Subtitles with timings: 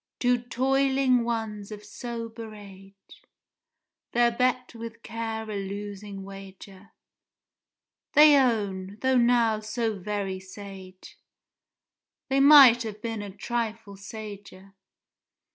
[0.19, 3.21] Two toiling ones of sober age
[4.13, 6.89] (Their bet with Care a losing wager);
[8.13, 11.19] They own, though now so very sage,
[12.29, 14.73] They might have been a trifle sager!